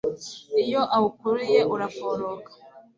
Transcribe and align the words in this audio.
Iyo 0.63 0.81
awukuruye 0.95 1.59
uraforoka 1.73 2.49